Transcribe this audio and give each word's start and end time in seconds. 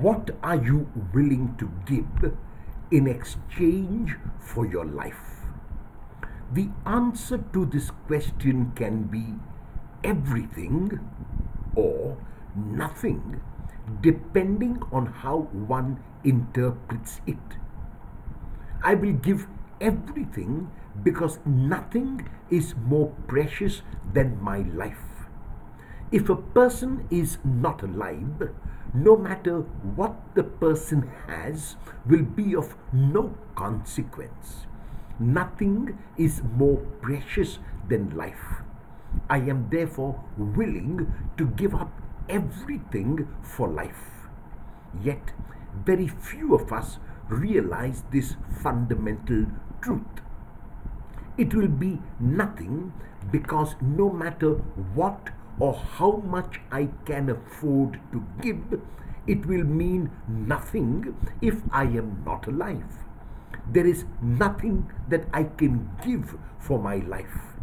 What 0.00 0.30
are 0.42 0.56
you 0.56 0.90
willing 1.14 1.56
to 1.56 1.72
give 1.86 2.34
in 2.90 3.06
exchange 3.06 4.16
for 4.38 4.66
your 4.66 4.84
life? 4.84 5.40
The 6.52 6.68
answer 6.84 7.38
to 7.54 7.64
this 7.64 7.90
question 8.06 8.72
can 8.76 9.04
be 9.04 9.24
everything 10.04 11.00
or 11.74 12.18
nothing, 12.54 13.40
depending 14.02 14.82
on 14.92 15.06
how 15.06 15.48
one 15.52 16.04
interprets 16.24 17.22
it. 17.26 17.56
I 18.82 18.96
will 18.96 19.14
give 19.14 19.46
everything 19.80 20.70
because 21.02 21.38
nothing 21.46 22.28
is 22.50 22.74
more 22.86 23.14
precious 23.26 23.80
than 24.12 24.42
my 24.42 24.58
life. 24.58 25.15
If 26.12 26.28
a 26.28 26.36
person 26.36 27.06
is 27.10 27.38
not 27.44 27.82
alive, 27.82 28.50
no 28.94 29.16
matter 29.16 29.60
what 29.96 30.14
the 30.34 30.44
person 30.44 31.10
has 31.26 31.76
will 32.06 32.22
be 32.22 32.54
of 32.54 32.76
no 32.92 33.34
consequence. 33.56 34.66
Nothing 35.18 35.98
is 36.16 36.42
more 36.56 36.76
precious 37.00 37.58
than 37.88 38.16
life. 38.16 38.62
I 39.28 39.38
am 39.38 39.68
therefore 39.70 40.22
willing 40.36 41.12
to 41.38 41.46
give 41.46 41.74
up 41.74 41.90
everything 42.28 43.28
for 43.42 43.68
life. 43.68 44.28
Yet, 45.02 45.32
very 45.84 46.06
few 46.06 46.54
of 46.54 46.72
us 46.72 46.98
realize 47.28 48.04
this 48.12 48.36
fundamental 48.62 49.46
truth. 49.80 50.22
It 51.36 51.54
will 51.54 51.68
be 51.68 51.98
nothing 52.20 52.92
because 53.32 53.74
no 53.80 54.10
matter 54.10 54.52
what 54.94 55.30
or 55.58 55.74
how 55.74 56.22
much 56.24 56.60
I 56.70 56.88
can 57.04 57.30
afford 57.30 58.00
to 58.12 58.24
give, 58.40 58.80
it 59.26 59.46
will 59.46 59.64
mean 59.64 60.10
nothing 60.28 61.16
if 61.40 61.62
I 61.72 61.84
am 61.84 62.22
not 62.24 62.46
alive. 62.46 62.84
There 63.70 63.86
is 63.86 64.04
nothing 64.22 64.90
that 65.08 65.24
I 65.32 65.44
can 65.44 65.90
give 66.04 66.36
for 66.58 66.78
my 66.78 66.96
life. 66.96 67.54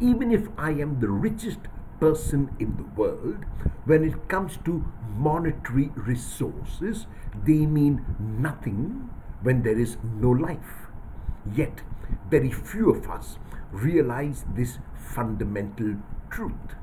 Even 0.00 0.30
if 0.32 0.48
I 0.58 0.70
am 0.70 1.00
the 1.00 1.08
richest 1.08 1.60
person 1.98 2.54
in 2.58 2.76
the 2.76 3.00
world, 3.00 3.44
when 3.84 4.04
it 4.04 4.28
comes 4.28 4.58
to 4.64 4.84
monetary 5.16 5.90
resources, 5.94 7.06
they 7.44 7.66
mean 7.66 8.04
nothing 8.18 9.10
when 9.42 9.62
there 9.62 9.78
is 9.78 9.96
no 10.20 10.30
life. 10.30 10.88
Yet, 11.52 11.82
very 12.30 12.50
few 12.50 12.90
of 12.90 13.08
us 13.08 13.38
realize 13.72 14.44
this 14.54 14.78
fundamental 14.94 15.96
truth 16.30 16.76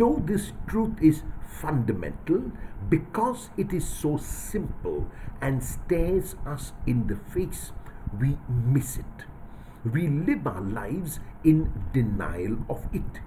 though 0.00 0.22
this 0.24 0.52
truth 0.66 0.96
is 1.02 1.22
fundamental, 1.60 2.50
because 2.88 3.50
it 3.58 3.72
is 3.74 3.86
so 3.86 4.16
simple 4.16 5.06
and 5.42 5.62
stares 5.62 6.36
us 6.46 6.72
in 6.86 7.06
the 7.06 7.16
face, 7.16 7.72
we 8.18 8.38
miss 8.48 8.96
it. 8.96 9.26
We 9.84 10.08
live 10.08 10.46
our 10.46 10.62
lives 10.62 11.20
in 11.44 11.70
denial 11.92 12.56
of 12.70 12.88
it. 12.94 13.20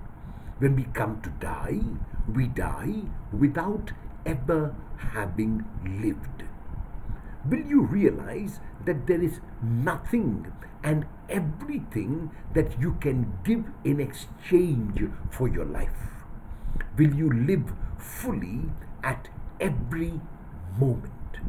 When 0.57 0.75
we 0.75 0.85
come 0.85 1.21
to 1.21 1.29
die, 1.29 1.81
we 2.27 2.47
die 2.47 3.03
without 3.31 3.91
ever 4.25 4.73
having 4.97 5.66
lived. 5.85 6.44
Will 7.47 7.66
you 7.67 7.81
realize 7.81 8.59
that 8.85 9.05
there 9.05 9.21
is 9.21 9.41
nothing 9.61 10.51
and 10.83 11.05
everything 11.29 12.31
that 12.55 12.79
you 12.79 12.97
can 12.99 13.38
give 13.44 13.66
in 13.83 13.99
exchange 13.99 15.03
for 15.29 15.47
your 15.47 15.66
life? 15.66 16.22
Will 16.97 17.13
you 17.13 17.31
live 17.31 17.73
fully 17.97 18.61
at 19.03 19.29
every 19.59 20.19
moment. 20.79 21.22